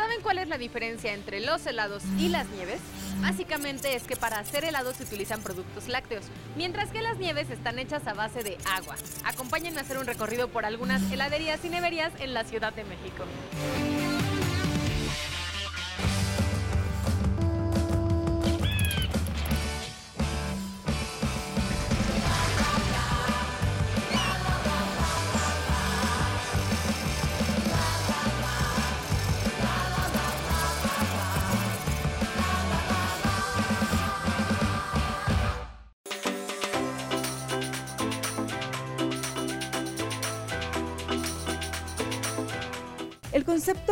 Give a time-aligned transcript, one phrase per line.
[0.00, 2.80] ¿Saben cuál es la diferencia entre los helados y las nieves?
[3.20, 6.24] Básicamente es que para hacer helados se utilizan productos lácteos,
[6.56, 8.96] mientras que las nieves están hechas a base de agua.
[9.26, 13.24] Acompáñenme a hacer un recorrido por algunas heladerías y neverías en la Ciudad de México.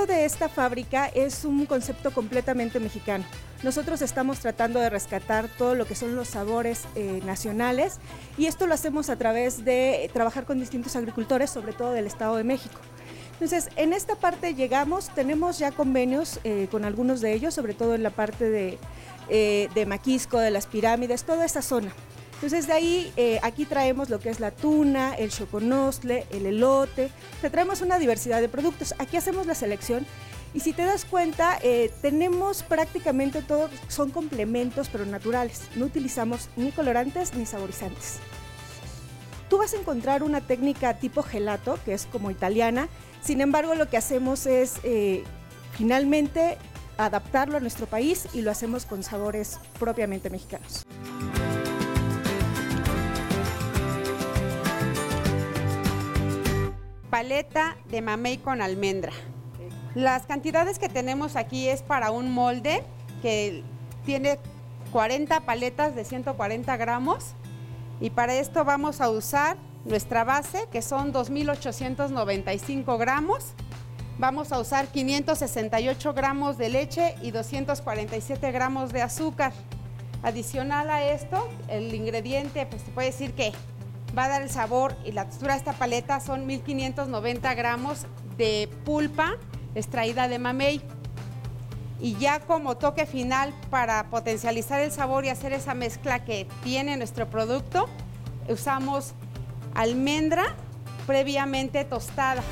[0.08, 3.24] De esta fábrica es un concepto completamente mexicano.
[3.62, 7.98] Nosotros estamos tratando de rescatar todo lo que son los sabores eh, nacionales
[8.36, 12.36] y esto lo hacemos a través de trabajar con distintos agricultores, sobre todo del Estado
[12.36, 12.80] de México.
[13.32, 17.94] Entonces, en esta parte llegamos, tenemos ya convenios eh, con algunos de ellos, sobre todo
[17.94, 18.78] en la parte de,
[19.28, 21.92] eh, de Maquisco, de las pirámides, toda esa zona.
[22.38, 27.10] Entonces de ahí eh, aquí traemos lo que es la tuna, el choconostle, el elote,
[27.40, 28.94] te traemos una diversidad de productos.
[28.98, 30.06] Aquí hacemos la selección
[30.54, 35.62] y si te das cuenta eh, tenemos prácticamente todo, son complementos pero naturales.
[35.74, 38.18] No utilizamos ni colorantes ni saborizantes.
[39.50, 42.88] Tú vas a encontrar una técnica tipo gelato, que es como italiana,
[43.20, 45.24] sin embargo lo que hacemos es eh,
[45.72, 46.56] finalmente
[46.98, 50.86] adaptarlo a nuestro país y lo hacemos con sabores propiamente mexicanos.
[57.18, 59.10] Paleta de mamey con almendra.
[59.96, 62.84] Las cantidades que tenemos aquí es para un molde
[63.22, 63.64] que
[64.06, 64.38] tiene
[64.92, 67.32] 40 paletas de 140 gramos
[68.00, 73.46] y para esto vamos a usar nuestra base que son 2.895 gramos.
[74.20, 79.52] Vamos a usar 568 gramos de leche y 247 gramos de azúcar.
[80.22, 83.52] Adicional a esto, el ingrediente, pues se puede decir que
[84.16, 88.68] va a dar el sabor y la textura de esta paleta son 1590 gramos de
[88.84, 89.36] pulpa
[89.74, 90.80] extraída de mamey.
[92.00, 96.96] Y ya como toque final para potencializar el sabor y hacer esa mezcla que tiene
[96.96, 97.88] nuestro producto,
[98.48, 99.14] usamos
[99.74, 100.54] almendra
[101.06, 102.42] previamente tostada.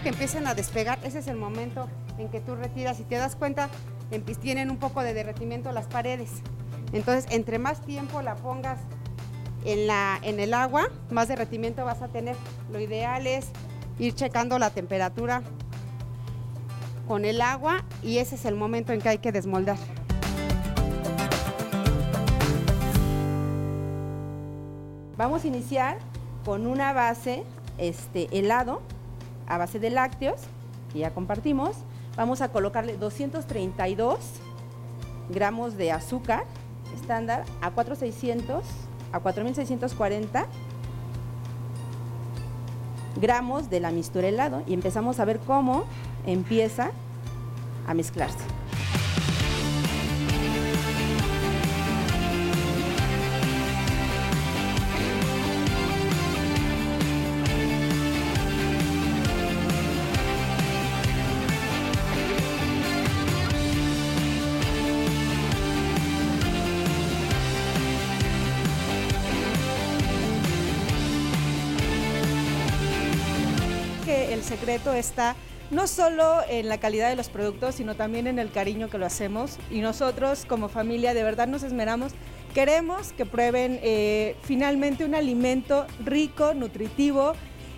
[0.00, 1.88] Que empiecen a despegar, ese es el momento
[2.18, 3.68] en que tú retiras y te das cuenta,
[4.40, 6.30] tienen un poco de derretimiento las paredes.
[6.92, 8.78] Entonces, entre más tiempo la pongas
[9.64, 12.36] en, la, en el agua, más derretimiento vas a tener.
[12.70, 13.48] Lo ideal es
[13.98, 15.42] ir checando la temperatura
[17.08, 19.78] con el agua y ese es el momento en que hay que desmoldar.
[25.16, 25.98] Vamos a iniciar
[26.44, 27.44] con una base
[27.78, 28.82] este, helado
[29.46, 30.40] a base de lácteos,
[30.92, 31.76] que ya compartimos.
[32.16, 34.18] Vamos a colocarle 232
[35.30, 36.44] gramos de azúcar
[36.94, 38.64] estándar a 4600
[39.12, 40.46] a 4640
[43.16, 45.84] gramos de la mistura helado y empezamos a ver cómo
[46.26, 46.90] empieza
[47.86, 48.61] a mezclarse.
[74.56, 75.34] Secreto está
[75.70, 79.06] no solo en la calidad de los productos, sino también en el cariño que lo
[79.06, 79.56] hacemos.
[79.70, 82.12] Y nosotros como familia de verdad nos esmeramos.
[82.52, 87.32] Queremos que prueben eh, finalmente un alimento rico, nutritivo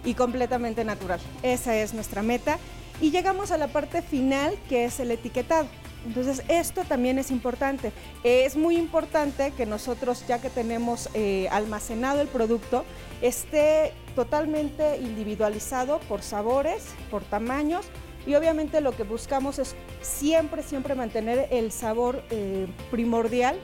[0.05, 1.21] y completamente natural.
[1.45, 2.59] Esa es nuestra meta.
[3.01, 5.69] Y llegamos a la parte final que es el etiquetado.
[6.05, 7.93] Entonces esto también es importante.
[8.25, 12.85] Es muy importante que nosotros, ya que tenemos eh, almacenado el producto,
[13.23, 17.87] esté totalmente individualizado por sabores, por tamaños
[18.27, 23.57] y obviamente lo que buscamos es siempre, siempre mantener el sabor eh, primordial,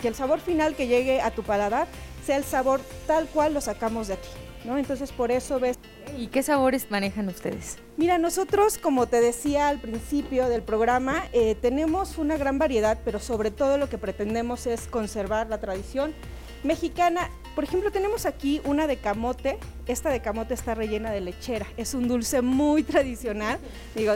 [0.00, 1.86] que el sabor final que llegue a tu paladar
[2.24, 4.28] sea el sabor tal cual lo sacamos de aquí.
[4.64, 4.78] ¿no?
[4.78, 5.78] Entonces por eso ves
[6.18, 7.78] ¿Y qué sabores manejan ustedes?
[7.96, 13.20] Mira, nosotros, como te decía al principio del programa, eh, tenemos una gran variedad, pero
[13.20, 16.14] sobre todo lo que pretendemos es conservar la tradición
[16.62, 17.30] mexicana.
[17.54, 19.58] Por ejemplo, tenemos aquí una de camote.
[19.86, 21.66] Esta de camote está rellena de lechera.
[21.76, 23.58] Es un dulce muy tradicional.
[23.94, 24.14] Digo,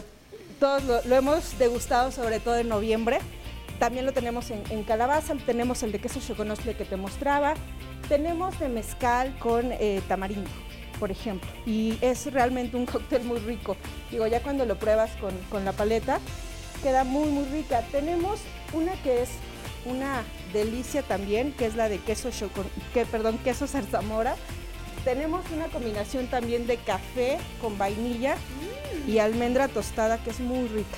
[0.61, 3.19] todos lo, hemos degustado, sobre todo en noviembre.
[3.79, 7.55] También lo tenemos en, calabaza, tenemos el de queso choconostle que te mostraba,
[8.09, 10.49] tenemos de mezcal con eh, tamarindo
[10.99, 11.51] por ejemplo.
[11.67, 13.77] Y es realmente un cóctel muy rico.
[14.11, 15.11] Digo, ya cuando lo pruebas
[15.51, 16.19] con, la paleta,
[16.83, 17.83] queda muy, muy rica.
[17.93, 18.41] Tenemos
[18.73, 19.31] una que es
[19.87, 20.23] una
[20.55, 22.31] delicia también, que es la de queso,
[22.95, 24.37] que, perdón, queso zarzamora.
[25.05, 28.37] Tenemos una combinación también de café con vainilla
[29.07, 30.97] y almendra tostada, que es muy rica.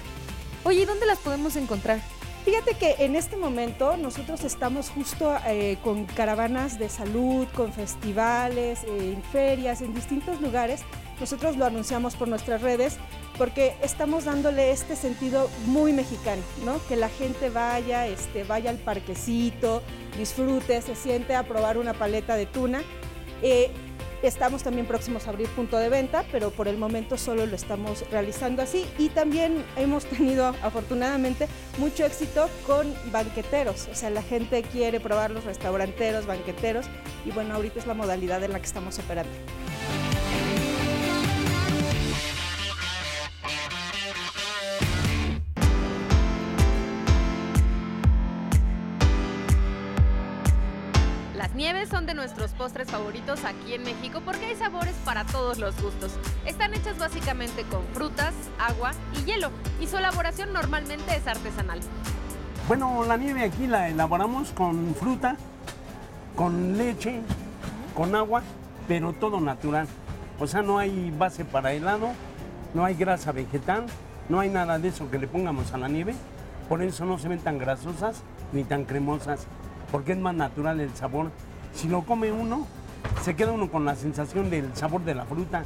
[0.62, 2.00] Oye, ¿y dónde las podemos encontrar?
[2.47, 8.85] Fíjate que en este momento nosotros estamos justo eh, con caravanas de salud, con festivales,
[8.85, 10.83] eh, en ferias, en distintos lugares.
[11.19, 12.99] Nosotros lo anunciamos por nuestras redes
[13.37, 16.79] porque estamos dándole este sentido muy mexicano, ¿no?
[16.87, 19.83] Que la gente vaya, este, vaya al parquecito,
[20.17, 22.81] disfrute, se siente a probar una paleta de tuna.
[23.43, 23.73] Eh,
[24.26, 28.05] Estamos también próximos a abrir punto de venta, pero por el momento solo lo estamos
[28.11, 31.46] realizando así y también hemos tenido afortunadamente
[31.78, 36.87] mucho éxito con banqueteros, o sea, la gente quiere probar los restauranteros, banqueteros
[37.25, 39.32] y bueno, ahorita es la modalidad en la que estamos operando.
[52.06, 56.12] De nuestros postres favoritos aquí en México porque hay sabores para todos los gustos.
[56.47, 59.50] Están hechas básicamente con frutas, agua y hielo
[59.81, 61.81] y su elaboración normalmente es artesanal.
[62.69, 65.37] Bueno, la nieve aquí la elaboramos con fruta,
[66.37, 67.20] con leche,
[67.94, 68.43] con agua,
[68.87, 69.88] pero todo natural.
[70.38, 72.11] O sea, no hay base para helado,
[72.73, 73.87] no hay grasa vegetal,
[74.29, 76.14] no hay nada de eso que le pongamos a la nieve.
[76.69, 79.47] Por eso no se ven tan grasosas ni tan cremosas,
[79.91, 81.31] porque es más natural el sabor
[81.76, 82.67] si lo come uno,
[83.23, 85.64] se queda uno con la sensación del sabor de la fruta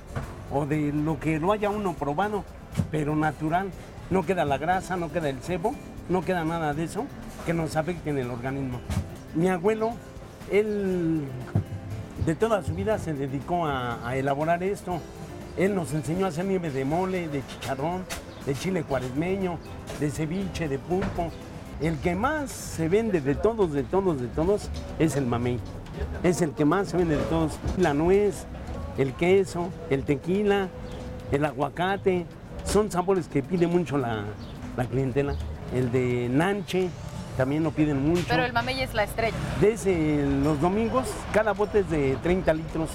[0.52, 2.44] o de lo que lo haya uno probado,
[2.90, 3.70] pero natural.
[4.10, 5.72] No queda la grasa, no queda el cebo,
[6.08, 7.06] no queda nada de eso
[7.46, 8.80] que nos afecte en el organismo.
[9.36, 9.92] Mi abuelo,
[10.50, 11.22] él
[12.26, 14.98] de toda su vida se dedicó a, a elaborar esto.
[15.56, 18.04] Él nos enseñó a hacer nieve de mole, de chicharrón,
[18.46, 19.58] de chile cuaresmeño,
[20.00, 21.30] de ceviche, de pulpo.
[21.80, 24.68] El que más se vende de todos, de todos, de todos
[24.98, 25.60] es el mamey
[26.22, 27.58] es el que más se vende de todos.
[27.78, 28.46] La nuez,
[28.98, 30.68] el queso, el tequila,
[31.32, 32.26] el aguacate,
[32.64, 34.24] son sabores que pide mucho la,
[34.90, 35.34] clientela.
[35.74, 36.88] El de nanche
[37.36, 38.24] también lo piden mucho.
[38.28, 39.36] Pero el mamey es la estrella.
[39.60, 42.90] Desde los domingos, cada bote es de 30 litros.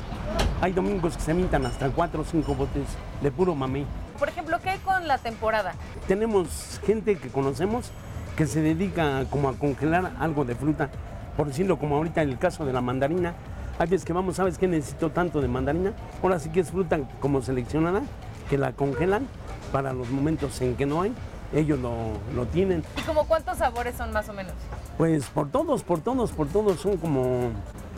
[0.62, 2.88] Hay domingos que se mintan hasta 4 o 5 botes
[3.21, 3.85] de puro mamey.
[4.19, 5.73] Por ejemplo, ¿qué con la temporada?
[6.07, 7.91] Tenemos gente que conocemos
[8.35, 10.89] que se dedica como a congelar algo de fruta
[11.36, 13.34] por decirlo como ahorita en el caso de la mandarina,
[13.78, 15.94] hay veces que vamos, ¿sabes qué necesito tanto de mandarina?
[16.24, 18.04] Ahora sí que es fruta como seleccionada,
[18.50, 19.28] que la congelan
[19.72, 21.14] para los momentos en que no hay,
[21.54, 21.94] ellos lo,
[22.36, 22.84] lo tienen.
[22.98, 24.54] ¿Y como cuántos sabores son más o menos?
[24.98, 27.52] Pues por todos, por todos, por todos son como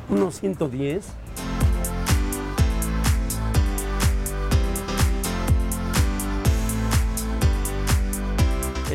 [0.10, 1.06] unos 110.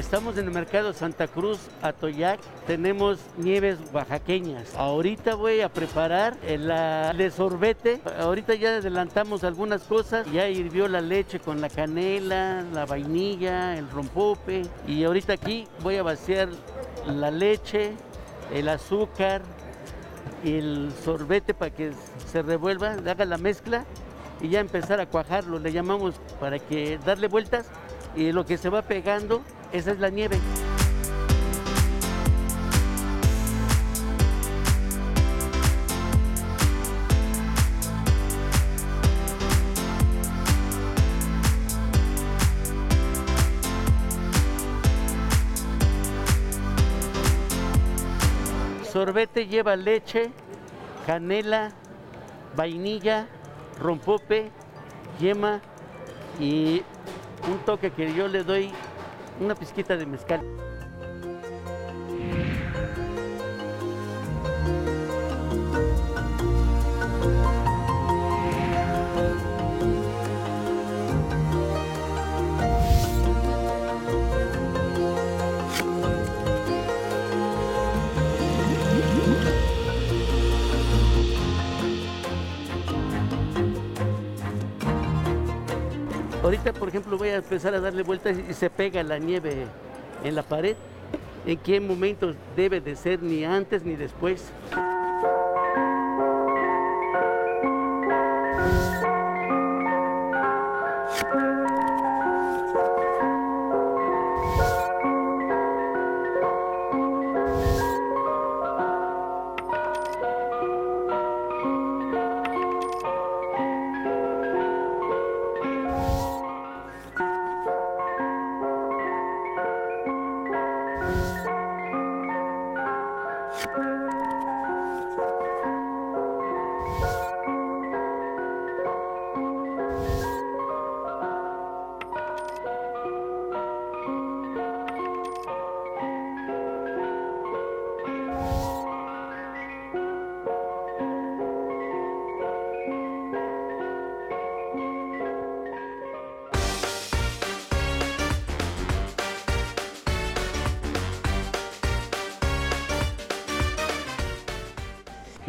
[0.03, 2.39] Estamos en el mercado Santa Cruz, Atoyac.
[2.67, 4.75] Tenemos nieves oaxaqueñas.
[4.75, 8.01] Ahorita voy a preparar el sorbete.
[8.19, 10.31] Ahorita ya adelantamos algunas cosas.
[10.31, 14.65] Ya hirvió la leche con la canela, la vainilla, el rompope.
[14.87, 16.49] Y ahorita aquí voy a vaciar
[17.07, 17.93] la leche,
[18.53, 19.41] el azúcar
[20.45, 21.93] y el sorbete para que
[22.27, 23.87] se revuelva, haga la mezcla
[24.43, 25.59] y ya empezar a cuajarlo.
[25.61, 27.71] Le llamamos para que darle vueltas
[28.15, 29.41] y lo que se va pegando
[29.73, 30.39] esa es la nieve.
[48.93, 50.31] Sorbete lleva leche,
[51.07, 51.71] canela,
[52.55, 53.27] vainilla,
[53.81, 54.51] rompope,
[55.19, 55.61] yema
[56.39, 56.83] y
[57.51, 58.71] un toque que yo le doy
[59.45, 60.41] una pizquita de mezcal.
[86.43, 89.67] Ahorita, por ejemplo, voy a empezar a darle vueltas y se pega la nieve
[90.25, 90.75] en la pared.
[91.47, 94.51] ¿En qué momento debe de ser ni antes ni después?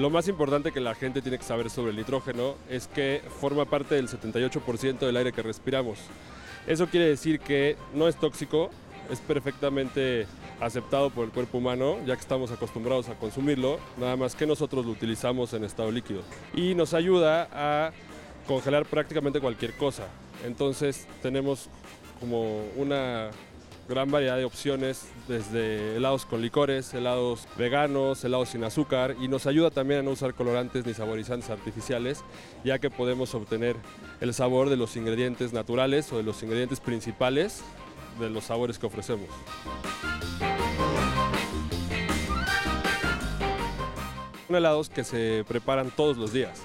[0.04, 3.64] Lo más importante que la gente tiene que saber sobre el nitrógeno es que forma
[3.64, 5.98] parte del 78% del aire que respiramos.
[6.68, 8.70] Eso quiere decir que no es tóxico,
[9.10, 10.28] es perfectamente
[10.60, 14.86] aceptado por el cuerpo humano, ya que estamos acostumbrados a consumirlo, nada más que nosotros
[14.86, 16.22] lo utilizamos en estado líquido.
[16.54, 17.94] Y nos ayuda a
[18.46, 20.10] congelar prácticamente cualquier cosa.
[20.46, 21.70] Entonces tenemos
[22.20, 23.30] como una
[23.88, 29.46] gran variedad de opciones, desde helados con licores, helados veganos, helados sin azúcar y nos
[29.46, 32.24] ayuda también a no usar colorantes ni saborizantes artificiales,
[32.64, 33.76] ya que podemos obtener
[34.22, 37.62] el sabor de los ingredientes naturales o de los ingredientes principales
[38.20, 39.28] de los sabores que ofrecemos.
[44.48, 46.62] Son helados que se preparan todos los días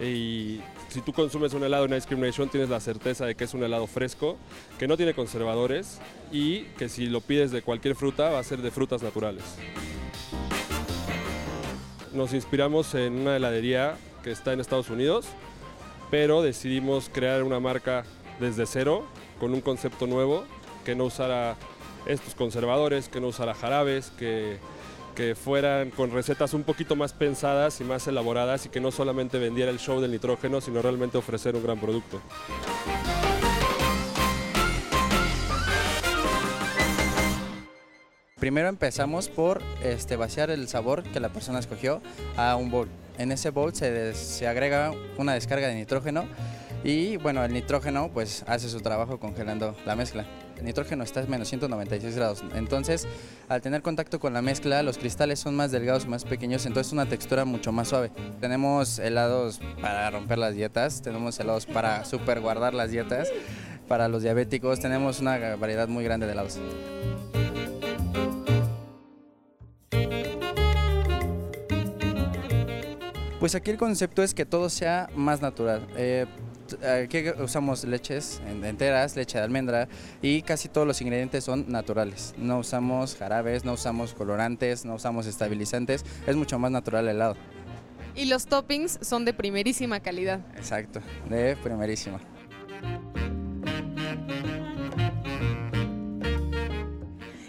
[0.00, 3.44] y si tú consumes un helado en Ice Cream Nation tienes la certeza de que
[3.44, 4.36] es un helado fresco,
[4.78, 6.00] que no tiene conservadores
[6.32, 9.44] y que si lo pides de cualquier fruta va a ser de frutas naturales.
[12.12, 15.26] Nos inspiramos en una heladería que está en Estados Unidos,
[16.10, 18.04] pero decidimos crear una marca
[18.40, 19.06] desde cero
[19.38, 20.44] con un concepto nuevo
[20.84, 21.56] que no usara
[22.06, 24.58] estos conservadores, que no usara jarabes, que
[25.20, 29.38] que fueran con recetas un poquito más pensadas y más elaboradas y que no solamente
[29.38, 32.22] vendiera el show del nitrógeno, sino realmente ofrecer un gran producto.
[38.38, 42.00] Primero empezamos por este, vaciar el sabor que la persona escogió
[42.38, 42.88] a un bowl.
[43.18, 46.24] En ese bowl se, se agrega una descarga de nitrógeno
[46.82, 50.24] y bueno, el nitrógeno pues hace su trabajo congelando la mezcla.
[50.62, 53.06] Nitrógeno está a menos 196 grados, entonces
[53.48, 57.06] al tener contacto con la mezcla los cristales son más delgados más pequeños, entonces una
[57.06, 58.10] textura mucho más suave.
[58.40, 63.28] Tenemos helados para romper las dietas, tenemos helados para super guardar las dietas,
[63.88, 66.58] para los diabéticos, tenemos una variedad muy grande de helados.
[73.40, 75.88] Pues aquí el concepto es que todo sea más natural.
[75.96, 76.26] Eh,
[76.82, 79.88] aquí usamos leches enteras, leche de almendra
[80.22, 82.34] y casi todos los ingredientes son naturales.
[82.36, 87.36] No usamos jarabes, no usamos colorantes, no usamos estabilizantes, es mucho más natural el helado.
[88.14, 90.40] Y los toppings son de primerísima calidad.
[90.56, 92.20] Exacto, de primerísima.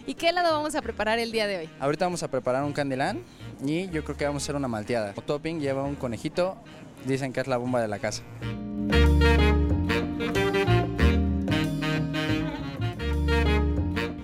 [0.05, 1.69] ¿Y qué helado vamos a preparar el día de hoy?
[1.79, 3.23] Ahorita vamos a preparar un candelán
[3.65, 5.13] y yo creo que vamos a hacer una malteada.
[5.15, 6.57] El topping lleva un conejito,
[7.05, 8.21] dicen que es la bomba de la casa.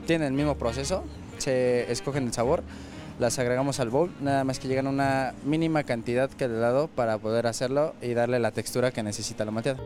[0.08, 1.04] Tienen el mismo proceso,
[1.38, 2.64] se escogen el sabor,
[3.20, 7.18] las agregamos al bowl, nada más que llegan una mínima cantidad que le helado para
[7.18, 9.82] poder hacerlo y darle la textura que necesita la malteada.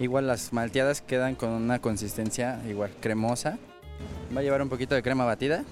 [0.00, 3.56] Igual las malteadas quedan con una consistencia igual cremosa.
[4.34, 5.62] Va a llevar un poquito de crema batida.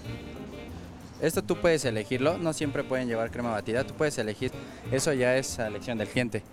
[1.20, 4.52] Esto tú puedes elegirlo, no siempre pueden llevar crema batida, tú puedes elegir.
[4.92, 6.44] Eso ya es a elección del cliente.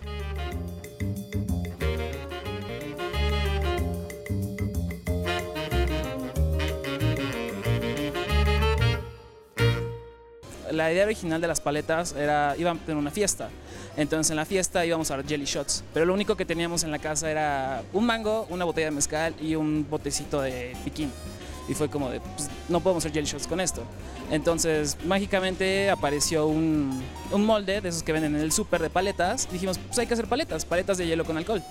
[10.76, 13.50] La idea original de las paletas era, iban a tener una fiesta.
[13.98, 15.84] Entonces en la fiesta íbamos a dar jelly shots.
[15.94, 19.36] Pero lo único que teníamos en la casa era un mango, una botella de mezcal
[19.42, 21.12] y un botecito de piquín.
[21.68, 23.82] Y fue como de, pues, no podemos hacer jelly shots con esto.
[24.30, 27.02] Entonces mágicamente apareció un,
[27.32, 29.48] un molde de esos que venden en el súper de paletas.
[29.52, 31.64] Dijimos, pues hay que hacer paletas, paletas de hielo con alcohol.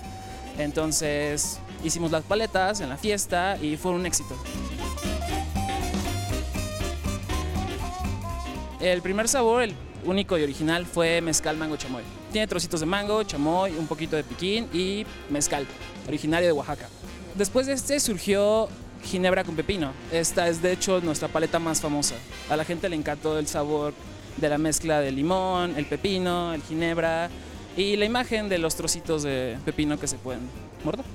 [0.57, 4.35] Entonces hicimos las paletas en la fiesta y fue un éxito.
[8.81, 9.69] El primer sabor,
[10.03, 12.03] único y original fue mezcal mango chamoy.
[12.31, 15.65] Tiene trocitos de mango, chamoy, un poquito de piquín y mezcal,
[16.07, 16.89] originario de Oaxaca.
[17.35, 18.67] Después de este surgió
[19.03, 19.91] ginebra con pepino.
[20.11, 22.15] Esta es de hecho nuestra paleta más famosa.
[22.49, 23.93] A la gente le encantó el sabor
[24.37, 27.29] de la mezcla de limón, el pepino, el ginebra
[27.77, 30.41] y la imagen de los trocitos de pepino que se pueden
[30.83, 31.05] morder.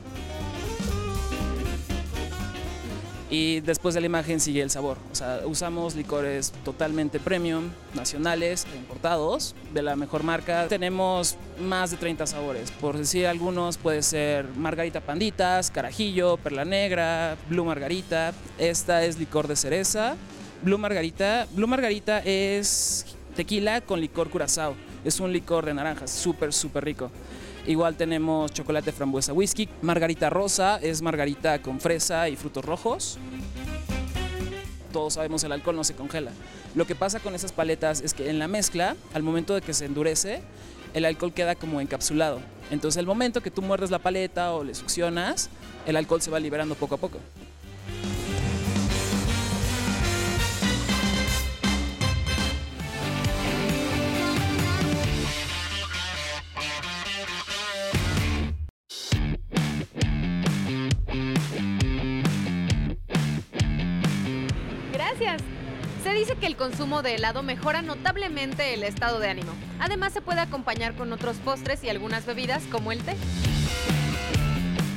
[3.30, 4.98] Y después de la imagen sigue el sabor.
[5.12, 10.66] O sea, usamos licores totalmente premium, nacionales, importados, de la mejor marca.
[10.66, 12.72] Tenemos más de 30 sabores.
[12.72, 18.32] Por decir algunos, puede ser margarita panditas, carajillo, perla negra, blue margarita.
[18.58, 20.16] Esta es licor de cereza.
[20.62, 21.46] Blue margarita.
[21.52, 23.06] Blue margarita es
[23.36, 24.74] tequila con licor curazao.
[25.04, 27.10] Es un licor de naranjas, súper, súper rico.
[27.66, 29.68] Igual tenemos chocolate frambuesa whisky.
[29.82, 33.18] Margarita rosa es margarita con fresa y frutos rojos.
[34.92, 36.32] Todos sabemos el alcohol no se congela.
[36.74, 39.74] Lo que pasa con esas paletas es que en la mezcla, al momento de que
[39.74, 40.42] se endurece,
[40.94, 42.40] el alcohol queda como encapsulado.
[42.70, 45.50] Entonces, el momento que tú muerdes la paleta o le succionas,
[45.86, 47.18] el alcohol se va liberando poco a poco.
[66.80, 69.52] Consumo de helado mejora notablemente el estado de ánimo.
[69.80, 73.16] Además se puede acompañar con otros postres y algunas bebidas como el té.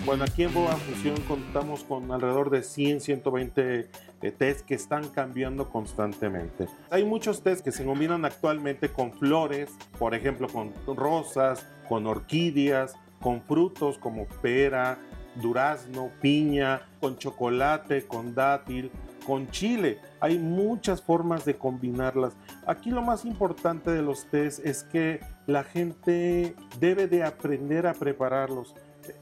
[0.06, 3.90] Bueno, aquí en Boa Fusión contamos con alrededor de 100, 120
[4.22, 6.70] eh, que están cambiando constantemente.
[6.90, 12.96] Hay muchos tés que se combinan actualmente con flores, por ejemplo, con rosas, con orquídeas,
[13.20, 15.00] con frutos como pera,
[15.36, 18.90] durazno, piña, con chocolate, con dátil,
[19.26, 20.00] con chile.
[20.20, 22.36] Hay muchas formas de combinarlas.
[22.68, 27.94] Aquí lo más importante de los tés es que la gente debe de aprender a
[27.94, 28.76] prepararlos.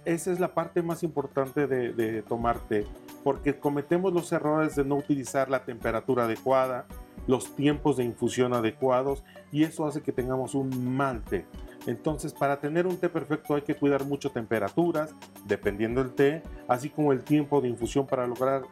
[0.06, 2.86] Esa es la parte más importante de, de tomar té,
[3.24, 6.86] porque cometemos los errores de no utilizar la temperatura adecuada,
[7.28, 11.46] los tiempos de infusión adecuados y eso hace que tengamos un mal té.
[11.88, 16.90] Entonces, para tener un té perfecto hay que cuidar mucho temperaturas, dependiendo del té, así
[16.90, 18.64] como el tiempo de infusión para lograr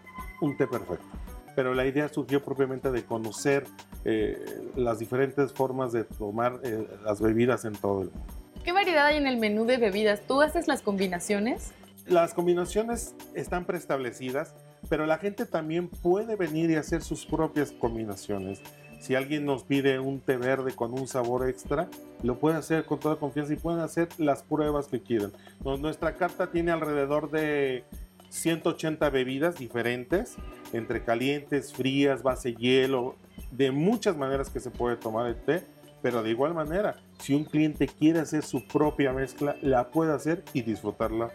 [0.42, 1.06] un té perfecto.
[1.56, 3.66] Pero la idea surgió propiamente de conocer
[4.06, 4.38] eh,
[4.76, 8.34] las diferentes formas de tomar eh, las bebidas en todo el mundo.
[8.64, 10.22] ¿Qué variedad hay en el menú de bebidas?
[10.28, 11.74] ¿Tú haces las combinaciones?
[12.08, 14.54] Las combinaciones están preestablecidas,
[14.90, 18.62] pero la gente también puede venir y hacer sus propias combinaciones.
[19.00, 21.88] Si alguien nos pide un té verde con un sabor extra,
[22.22, 25.32] lo puede hacer con toda confianza y pueden hacer las pruebas que quieran.
[25.64, 27.86] Nuestra carta tiene alrededor de
[28.30, 30.36] 180 bebidas diferentes,
[30.74, 33.16] entre calientes, frías, base hielo,
[33.52, 35.64] de muchas maneras que se puede tomar el té,
[36.02, 40.44] pero de igual manera, si un cliente quiere hacer su propia mezcla, la puede hacer
[40.54, 41.32] y disfrutarla.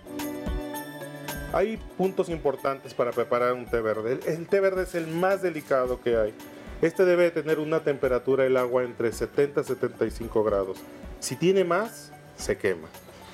[1.53, 4.19] Hay puntos importantes para preparar un té verde.
[4.27, 6.35] El té verde es el más delicado que hay.
[6.83, 10.79] Este debe tener una temperatura del agua entre 70 y 75 grados.
[11.21, 12.89] Si tiene más, se quema.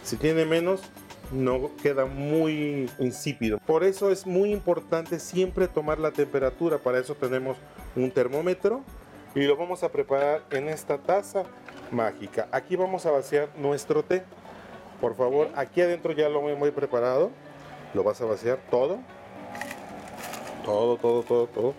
[0.05, 0.83] Si tiene menos,
[1.33, 3.59] no queda muy insípido.
[3.67, 6.79] Por eso es muy importante siempre tomar la temperatura.
[6.79, 7.57] Para eso tenemos
[7.97, 8.83] un termómetro
[9.35, 11.45] y lo vamos a preparar en esta taza
[11.91, 12.49] mágica.
[12.51, 14.23] Aquí vamos a vaciar nuestro té.
[15.01, 17.31] Por favor, aquí adentro ya lo hemos preparado.
[17.95, 18.99] Lo vas a vaciar todo.
[20.65, 21.75] Todo, todo, todo, todo.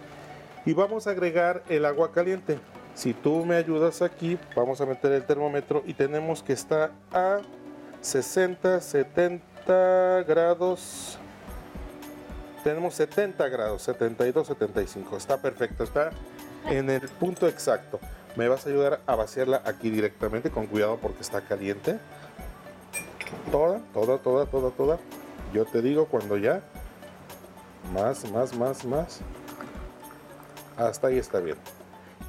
[0.66, 2.60] Y vamos a agregar el agua caliente.
[2.94, 7.40] Si tú me ayudas aquí, vamos a meter el termómetro y tenemos que estar a
[8.02, 11.18] 60, 70 grados.
[12.64, 15.18] Tenemos 70 grados, 72, 75.
[15.18, 16.12] Está perfecto, está
[16.70, 18.00] en el punto exacto.
[18.36, 22.00] Me vas a ayudar a vaciarla aquí directamente, con cuidado porque está caliente.
[23.52, 25.00] Toda, toda, toda, toda, toda.
[25.54, 26.62] Yo te digo cuando ya.
[27.94, 29.20] Más, más, más, más.
[30.78, 31.58] Hasta ahí está bien.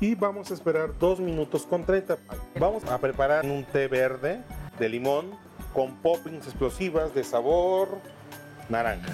[0.01, 2.17] Y vamos a esperar 2 minutos con 30.
[2.59, 4.43] Vamos a preparar un té verde
[4.79, 5.31] de limón
[5.73, 8.01] con poppings explosivas de sabor
[8.69, 9.13] naranja.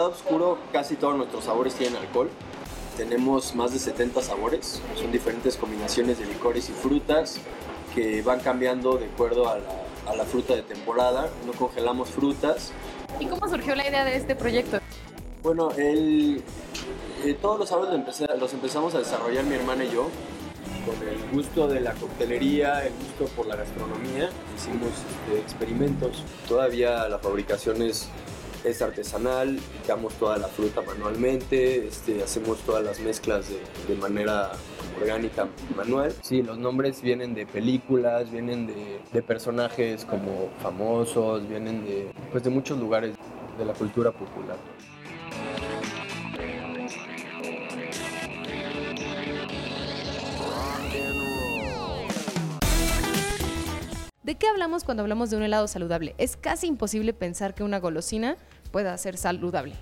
[0.00, 2.30] Helado oscuro casi todos nuestros sabores tienen alcohol.
[2.96, 7.36] Tenemos más de 70 sabores, son diferentes combinaciones de licores y frutas
[7.94, 11.28] que van cambiando de acuerdo a la, a la fruta de temporada.
[11.44, 12.72] No congelamos frutas.
[13.18, 14.78] ¿Y cómo surgió la idea de este proyecto?
[15.42, 16.42] Bueno, el,
[17.26, 20.08] eh, todos los sabores los, empecé- los empezamos a desarrollar mi hermana y yo
[20.86, 24.30] con el gusto de la coctelería, el gusto por la gastronomía.
[24.56, 24.88] Hicimos
[25.28, 26.24] este, experimentos.
[26.48, 28.08] Todavía la fabricación es,
[28.64, 34.52] es artesanal, picamos toda la fruta manualmente, este, hacemos todas las mezclas de, manera
[35.00, 36.12] orgánica manual.
[36.22, 42.42] Sí, los nombres vienen de películas, vienen de, de personajes como famosos, vienen de, pues,
[42.44, 43.14] de muchos lugares
[43.58, 44.56] de la cultura popular.
[54.30, 56.14] ¿De qué hablamos cuando hablamos de un helado saludable?
[56.16, 58.36] Es casi imposible pensar que una golosina
[58.70, 59.74] pueda ser saludable.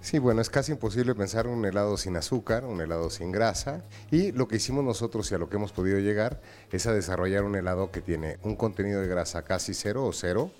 [0.00, 3.84] Sí, bueno, es casi imposible pensar un helado sin azúcar, un helado sin grasa.
[4.10, 6.40] Y lo que hicimos nosotros y a lo que hemos podido llegar
[6.72, 10.50] es a desarrollar un helado que tiene un contenido de grasa casi cero o cero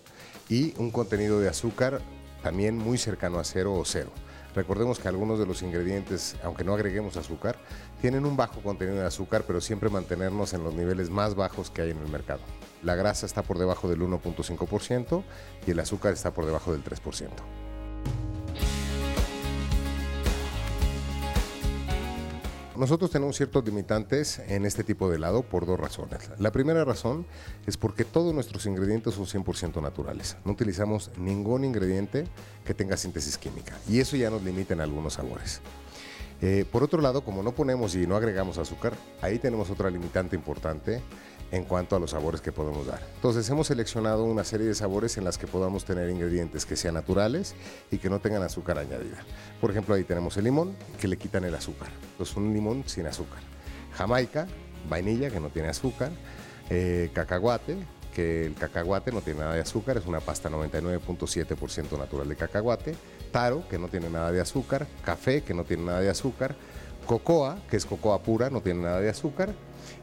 [0.49, 2.01] y un contenido de azúcar
[2.45, 4.13] también muy cercano a cero o cero.
[4.55, 7.57] Recordemos que algunos de los ingredientes, aunque no agreguemos azúcar,
[8.01, 11.83] tienen un bajo contenido de azúcar, pero siempre mantenernos en los niveles más bajos que
[11.83, 12.41] hay en el mercado.
[12.83, 15.23] La grasa está por debajo del 1.5%
[15.67, 17.29] y el azúcar está por debajo del 3%.
[22.79, 26.31] Nosotros tenemos ciertos limitantes en este tipo de helado por dos razones.
[26.39, 27.27] La primera razón
[27.67, 30.37] es porque todos nuestros ingredientes son 100% naturales.
[30.45, 32.29] No utilizamos ningún ingrediente
[32.65, 35.61] que tenga síntesis química y eso ya nos limita en algunos sabores.
[36.41, 40.37] Eh, por otro lado, como no ponemos y no agregamos azúcar, ahí tenemos otra limitante
[40.37, 41.03] importante
[41.51, 43.01] en cuanto a los sabores que podemos dar.
[43.15, 46.95] Entonces hemos seleccionado una serie de sabores en las que podamos tener ingredientes que sean
[46.95, 47.55] naturales
[47.91, 49.25] y que no tengan azúcar añadida.
[49.61, 51.89] Por ejemplo, ahí tenemos el limón, que le quitan el azúcar.
[52.13, 53.41] Entonces un limón sin azúcar.
[53.95, 54.47] Jamaica,
[54.89, 56.11] vainilla, que no tiene azúcar.
[56.71, 57.77] Eh, cacahuate,
[58.15, 62.95] que el cacahuate no tiene nada de azúcar, es una pasta 99.7% natural de cacahuate.
[63.33, 64.87] Taro, que no tiene nada de azúcar.
[65.05, 66.57] Café, que no tiene nada de azúcar.
[67.07, 69.55] Cocoa, que es cocoa pura, no tiene nada de azúcar.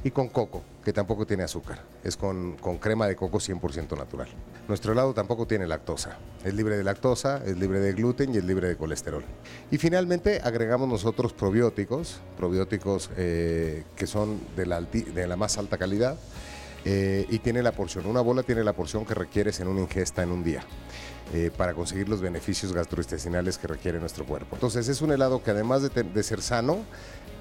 [0.04, 1.82] Y con coco, que tampoco tiene azúcar.
[2.04, 4.28] Es con, con crema de coco 100% natural.
[4.68, 6.18] Nuestro helado tampoco tiene lactosa.
[6.44, 9.24] Es libre de lactosa, es libre de gluten y es libre de colesterol.
[9.72, 15.78] Y finalmente agregamos nosotros probióticos, probióticos eh, que son de la, de la más alta
[15.78, 16.18] calidad.
[16.86, 20.22] eh, y tiene la porción, una bola tiene la porción que requieres en una ingesta
[20.22, 20.64] en un día
[21.34, 24.56] eh, para conseguir los beneficios gastrointestinales que requiere nuestro cuerpo.
[24.56, 26.86] Entonces es un helado que además de, ser sano,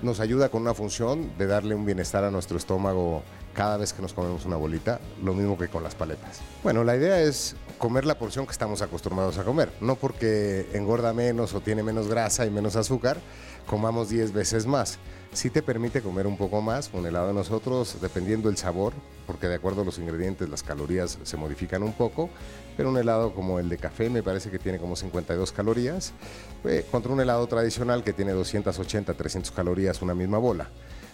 [0.03, 3.23] nos ayuda con una función de darle un bienestar a nuestro estómago
[3.55, 6.41] cada vez que nos comemos una bolita, lo mismo que con las paletas.
[6.63, 11.15] Bueno, la idea es comer la porción que estamos acostumbrados a comer, no porque engorda
[11.15, 13.19] menos o tiene menos grasa y menos azúcar,
[13.67, 14.99] comamos 10 veces más.
[15.33, 18.93] Sí te permite comer un poco más, un helado de nosotros, dependiendo del sabor,
[19.27, 22.31] porque de acuerdo a los ingredientes las calorías se modifican un poco,
[22.77, 26.13] pero un helado como el de café me parece que tiene como 52 calorías,
[26.65, 30.69] eh, contra un helado tradicional que tiene 280, 300 calorías una misma bola.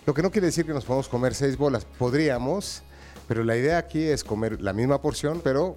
[0.07, 2.83] Lo que no quiere decir que nos podamos comer seis bolas, podríamos,
[3.29, 5.77] pero la idea aquí es comer la misma porción, pero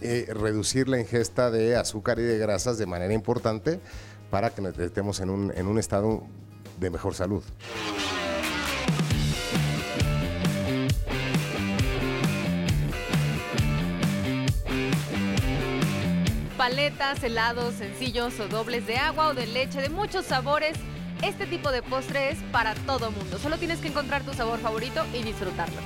[0.00, 3.78] eh, reducir la ingesta de azúcar y de grasas de manera importante
[4.30, 6.22] para que nos estemos en un, en un estado
[6.80, 7.42] de mejor salud.
[16.56, 20.76] Paletas, helados, sencillos o dobles de agua o de leche, de muchos sabores.
[21.22, 23.38] Este tipo de postre es para todo mundo.
[23.38, 25.76] Solo tienes que encontrar tu sabor favorito y disfrutarlo.